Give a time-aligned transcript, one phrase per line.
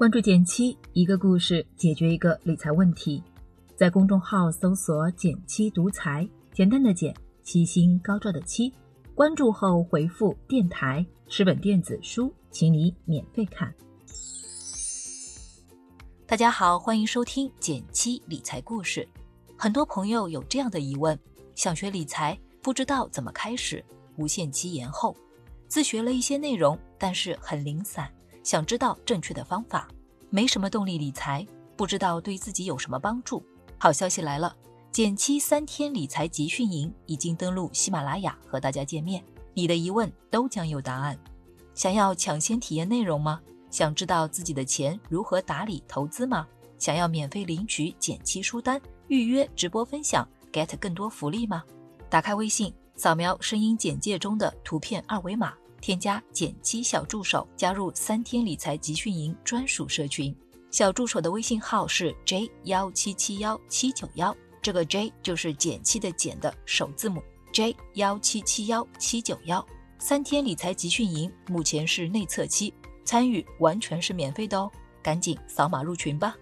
[0.00, 3.22] 关注简七，一个故事解决一个理财问题。
[3.76, 8.72] 在公众号搜索“简七独裁，简单的简，七星高照的七。
[9.14, 13.70] 关注后回复“电台”，十本电子书，请你免费看。
[16.26, 19.06] 大家好，欢迎收听简七理财故事。
[19.54, 21.18] 很多朋友有这样的疑问：
[21.54, 23.84] 想学理财，不知道怎么开始，
[24.16, 25.14] 无限期延后，
[25.68, 28.10] 自学了一些内容，但是很零散。
[28.42, 29.88] 想知道正确的方法，
[30.30, 33.42] 没什么动力理财，不知道对自己有什么帮助。
[33.78, 34.54] 好消息来了，
[34.90, 39.22] 减七三天理财集训营已经登录喜马拉雅和大家见面，
[39.54, 41.18] 你的疑问都将有答案。
[41.74, 43.40] 想要抢先体验内容吗？
[43.70, 46.46] 想知道自己的钱如何打理投资吗？
[46.78, 51.62] 想要免费领取减七书单、预约直播分享、get 更多福利吗？
[52.08, 55.54] 打开微信，扫描声音简介中的图片二维码。
[55.80, 60.34] 添加减七小助手，加入三天理财集训营专属社群。
[60.70, 69.66] 小助手的微信号是 j 幺七七幺七九幺，这个 j 就是减七的减的首字母 j 幺七七幺七九幺。
[69.98, 72.72] 三天理财集训营目前是内测期，
[73.04, 74.70] 参与完全是免费的哦，
[75.02, 76.36] 赶紧扫码入群吧。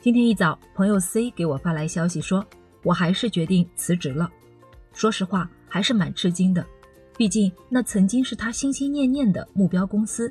[0.00, 2.44] 今天一早，朋友 C 给我发来消息说，
[2.82, 4.28] 我还是决定辞职了。
[4.92, 5.48] 说实话。
[5.72, 6.62] 还是蛮吃惊的，
[7.16, 10.30] 毕竟那曾经是他心心念念的目标公司，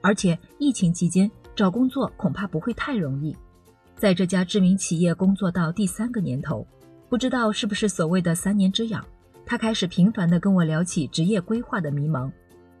[0.00, 3.36] 而且疫情期间找工作恐怕不会太容易。
[3.96, 6.64] 在这家知名企业工作到第三个年头，
[7.08, 9.04] 不知道是不是所谓的三年之痒，
[9.44, 12.30] 他开始频繁地跟我聊起职业规划的迷茫。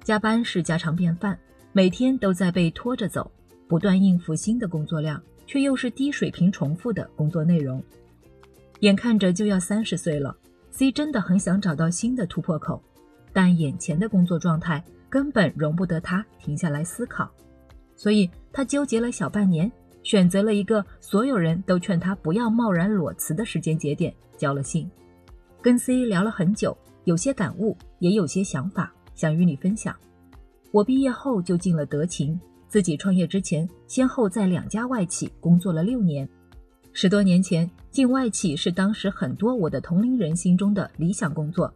[0.04, 1.36] 加班是家常便饭，
[1.72, 3.28] 每天都在被拖着走，
[3.66, 7.82] 不断应付新的工作量，却又是低水平重复的工作内容。
[8.78, 10.36] 眼看着就要三十岁了。
[10.76, 12.82] C 真的很想找到新的突破口，
[13.32, 17.30] 但眼前的工作状态根本容不得他停下来思考，
[17.94, 24.86] 所以他纠结了小半年，选择了一个所有人都劝他不要贸然裸辞的时间节点交了信。
[25.62, 29.96] 跟 C 聊了很久，有些感悟，也有些想法想与你分享。
[30.72, 32.38] 我毕业后就进了德勤，
[32.68, 36.28] 自己创业之前，先后在两家外企工作了六年。
[36.98, 41.70] 十多年前，进外企是当时很多我的同龄人心中的理想工作，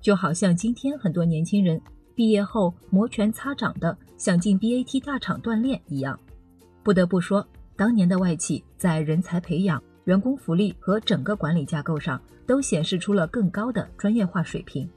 [0.00, 1.78] 就好像今天很多年轻人
[2.14, 6.18] 毕业后摩拳擦掌的想进 BAT 大厂锻炼一样。
[6.82, 7.46] 不得不说，
[7.76, 14.88] 当年的外企在人才培养、员工福利和整个管理架构上都显示出了更高的专业化水平。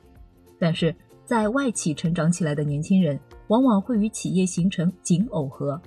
[0.57, 5.81] 但是在外企成长起来的年轻人，往往会与企业形成紧耦合，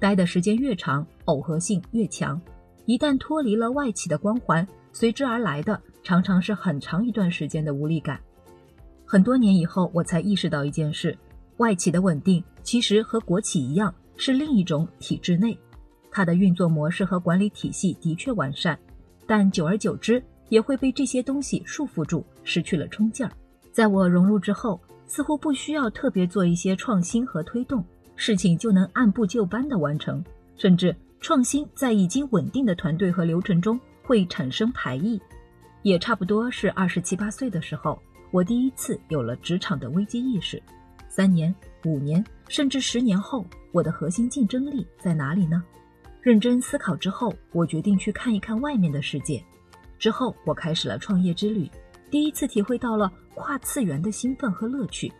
[0.00, 2.42] 待的时间越长，耦合性越强。
[2.84, 8.20] 一旦脱离了外企的光环，随之而来的常常是很长一段时间的无力感。
[9.04, 11.16] 很多年以后，我才意识到一件事：
[11.58, 15.56] 外企的稳定其实和国企一样，是另一种体制内。
[16.10, 18.78] 它的运作模式和管理体系的确完善，
[19.26, 23.32] 但久而久之也会被这些东西束缚住，失去了冲劲儿。
[23.70, 27.84] 在我融入之后，似乎不需要特别做一些创新和推动，
[28.16, 30.22] 事情就能按部就班的完成，
[30.56, 30.94] 甚至。
[31.22, 35.22] 创新在已经稳定的团队和流程中会产生排异，
[35.82, 37.96] 也差不多是二十七八岁的时候，
[38.32, 40.60] 我第一次有了职场的危机意识。
[41.08, 45.62] 三年、五年，甚至十年后，我的核心竞争力在哪里呢？
[46.20, 49.40] 认真思考之后，我决定去看一看外面的世界。
[50.00, 51.70] 之后，我开始了创业之旅，
[52.10, 55.12] 第一次体会到了跨次元的兴奋和乐趣。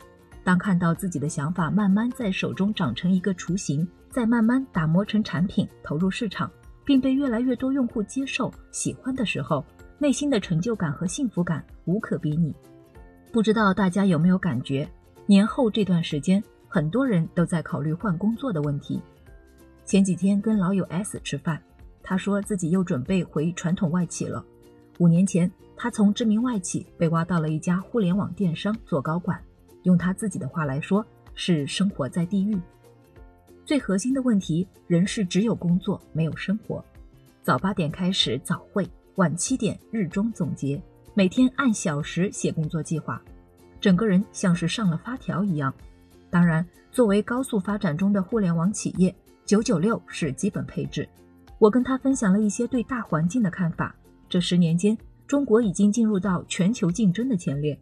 [0.43, 3.87] 当看到自己的想法慢慢在手中长成一个雏形。
[4.13, 6.51] 再慢慢打磨成产品，投入市场，
[6.85, 9.65] 并被越来越多用户接受、喜欢的时候，
[9.99, 12.55] 内心的成就感和幸福感无可比拟。
[13.33, 14.87] 不知道大家有没有感觉，
[15.25, 19.01] 年后这段时间，很多人都在考虑换工作的问题。
[19.87, 21.59] 前几天跟老友 S 吃饭，
[22.03, 24.45] 他说自己又准备回传统外企了。
[24.99, 29.43] 五年前，他从知名外企被挖到了一家互联网电商做高管，
[29.85, 31.03] 用他自己的话来说，
[31.35, 32.61] 是生活在地狱。
[33.65, 36.85] 最核心的问题，人是只有工作没有生活。
[37.43, 40.81] 早八点开始早会，晚七点日中总结，
[41.15, 43.23] 每天按小时写工作计划，
[43.81, 45.73] 整个人像是上了发条一样。
[46.29, 49.15] 当然，作为高速发展中的互联网企业，
[49.45, 51.09] 九九六是基本配置。
[51.59, 53.95] 我跟他分享了一些对大环境的看法。
[54.29, 57.79] 这十年间，中国已经进入到全球竞争的前列。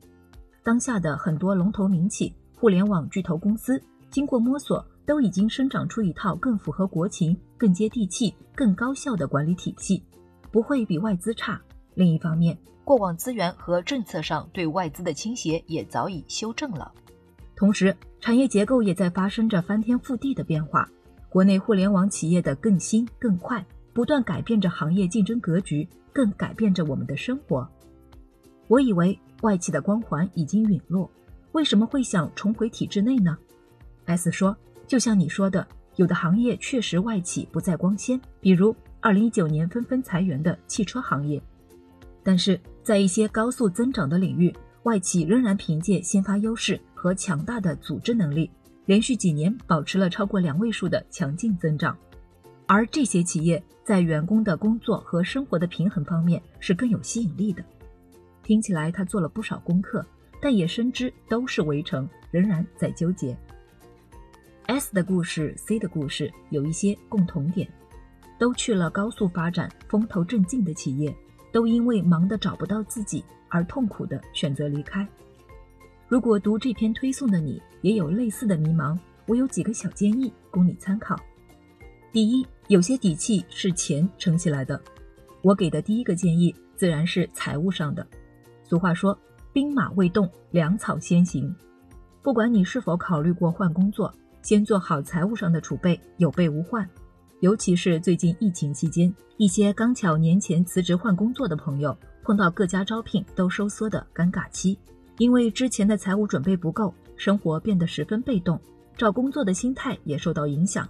[0.63, 4.85] 当下的很多龙头民企、互联网巨头公司，经过摸索。
[5.07, 10.03] 都已经生长出一套更符合国情、更接地气、更高效的管理体系，
[10.51, 11.61] 不会比外资差。
[11.95, 16.93] 另一方面，过往资源和政策上对外资的倾斜也早已修正了。
[17.57, 20.89] 同时，产业结构也在发生着翻天覆地的变化。
[21.29, 27.69] 国内互联网企业的更新更快，不断改变着行业竞争格局，更改变着我们的生活。
[28.67, 31.09] 我以为外企的光环已经陨落，
[31.53, 33.39] 为什么会想重回体制内呢
[34.07, 34.57] ？S 说，
[34.91, 35.65] 就像你说的，
[35.95, 41.41] 有的行业确实外企不再光鲜，比如二零一九年纷纷裁员的汽车行业。
[42.25, 44.53] 但是在一些高速增长的领域，
[44.83, 48.51] 外企仍然凭借先发优势和强大的组织能力，
[48.85, 51.97] 连续几年保持了超过两位数的强劲增长。
[52.67, 57.63] 而这些企业在员工的工作和生活的平衡方面是更有吸引力的。
[58.43, 60.05] 听起来他做了不少功课，
[60.41, 63.39] 但也深知都是围城，仍然在纠结。
[64.71, 67.69] S 的故事，C 的故事有一些共同点，
[68.39, 71.13] 都去了高速发展、风头正劲的企业。
[71.51, 75.05] 都因为忙得找不到自己而痛苦的选择离开。
[76.07, 78.97] 如果读这篇推送的你也有类似的迷茫，
[79.27, 81.19] 我有几个小建议供你参考。
[82.13, 84.81] 第一，有些底气是钱撑起来的。
[85.43, 88.07] 我给的第一个建议自然是财务上的。
[88.63, 89.19] 俗话说，
[89.53, 91.53] 兵马未动，粮草先行。
[92.23, 96.89] 不管你是否考虑过换工作，先做好财务上的储备，有备无患。
[97.41, 104.79] 尤其是最近疫情期间，一些刚巧年前辞职换工作的朋友，碰到各家招聘都收缩的尴尬期，
[105.19, 108.61] 因为之前的财务准备不够，生活变得十分被动，
[108.97, 110.87] 找工作的心态也受到影响，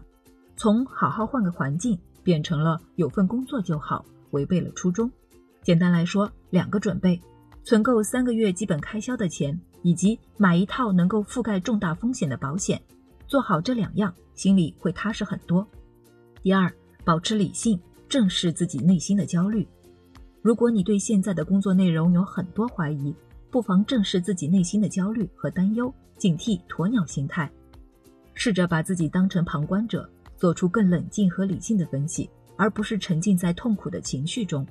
[0.57, 5.11] 从好好换个环境变成了有份工作就好，违背了初衷。
[5.63, 7.21] 简单来说，两个准备：
[7.63, 12.81] 存够三个月基本开销的钱，以及买一套能够覆盖重大风险的保险。
[13.31, 15.65] 做好这两样，心里会踏实很多。
[16.43, 16.69] 第二，
[17.05, 19.69] 保持理性，正视自己内心的焦虑。
[20.43, 23.15] 如果你对现在的工作内容有很多怀疑，
[23.49, 27.49] 不妨正视自己内心的焦虑和担忧，警惕鸵鸟心态。
[28.35, 34.67] 试着把自己当成旁观者，做出更冷静和理性的分析，而不是沉浸在痛苦的情绪中。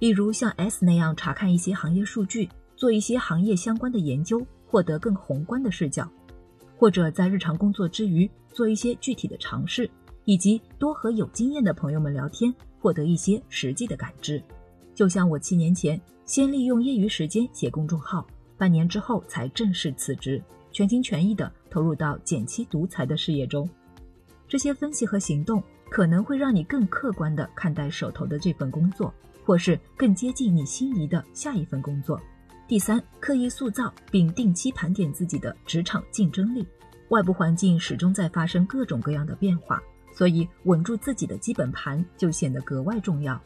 [0.00, 2.46] 例如像 S 那样查看一些行业数据，
[2.76, 6.06] 做一些行业相关的研究，获得更宏观的视角，
[6.76, 9.90] 或者在日常工作之余做一些具体的尝试。
[10.28, 14.42] 以及多和有经验的朋友们聊天，获得一些实际的感知。
[14.92, 18.26] 就像我七年前先利用业余时间写公众号，
[18.58, 20.42] 半年之后才正式辞职，
[20.72, 23.70] 全心全意的投入到减七独裁的事业中。
[24.48, 29.14] 这些分析和行动可能会让你更客观的看待手头的这份工作，
[29.44, 32.20] 或是更接近你心仪的下一份工作。
[32.68, 36.66] 第三，刻意塑造并定期盘点自己的职场竞争力。
[37.10, 39.80] 外部环境始终在发生各种各样的变化。
[40.12, 43.40] 所以，稳住自己的基本盘就显得格外重要。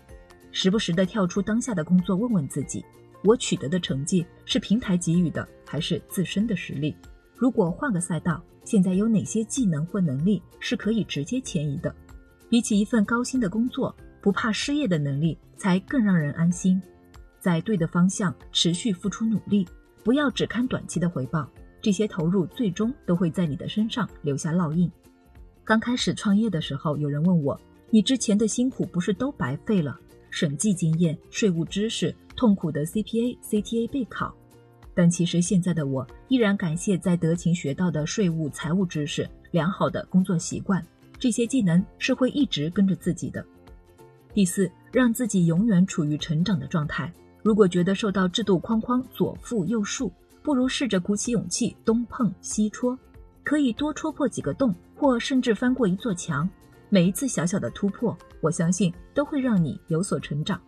[0.53, 2.83] 时不时的跳出当下的工作，问问自己：
[3.23, 6.97] 我取得的成绩是平台给予的，还是自身的实力？
[7.37, 11.95] 如果换个赛道，现在有哪些技能或能力是可以直接迁移的？
[12.49, 16.81] 比起一份高薪的工作，不怕失业的能力才更让人安心。
[17.41, 19.67] 在对的方向持续付出努力，
[20.05, 21.49] 不要只看短期的回报，
[21.81, 24.91] 这些投入最终都会在你的身上留下烙印。
[25.65, 27.59] 刚开始创业的时候，有人问我
[27.91, 29.99] ：“你之前的辛苦不是都白费了？
[30.31, 34.35] 审计经验、税务知识、痛苦的 CPA、CTA 备考。”
[34.95, 40.85] 但其实现在的我依然感谢在德勤学到的税务、财务知识、良好的工作习惯，
[41.19, 43.45] 这些技能是会一直跟着自己的。
[44.35, 47.13] 第四，让自己永远处于成长的状态。
[47.43, 52.99] 如果觉得受到制度框框左缚右束，不如试着鼓起勇气东碰西戳，
[53.43, 54.75] 可以多戳破几个洞。
[55.01, 56.47] 或甚至翻过一座墙，
[56.91, 60.61] 每一次小小的突破，我相信都会让你有所成长。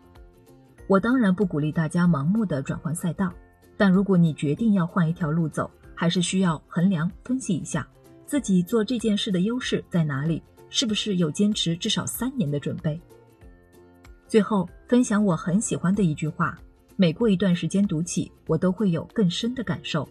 [0.87, 3.31] 我当然不鼓励大家盲目的转换赛道，
[3.77, 7.87] 但如果你决定要换一条路走，还是需要衡量分析一下
[8.25, 12.99] 自己做这件事的优势在哪里，是不是有坚持至少三年的准备。
[14.27, 16.55] 最后分享我很喜欢的一句话：
[16.97, 20.07] 每过一段时间读起，我都会有更深的感受。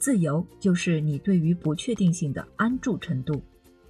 [0.00, 3.40] 自由就是你对于不确定性的安住程度，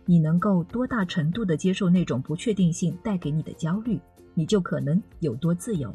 [0.04, 3.98] 你能够多大程度的接受那种不确定性带给你的焦虑，
[4.34, 5.90] 你就可能有多自由。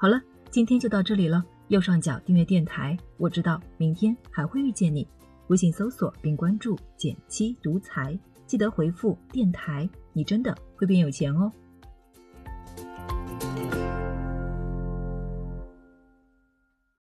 [0.00, 1.44] 好了，今天就到这里了。
[1.68, 5.06] 右上角订阅电台，我知道明天还会遇见你。
[5.46, 11.50] 微信搜索并关注“减七独裁”，记得回复“电台”，你真的会变有钱哦。